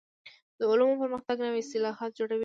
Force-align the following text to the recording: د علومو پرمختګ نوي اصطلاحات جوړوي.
د 0.57 0.59
علومو 0.71 0.99
پرمختګ 1.01 1.37
نوي 1.45 1.59
اصطلاحات 1.63 2.11
جوړوي. 2.19 2.39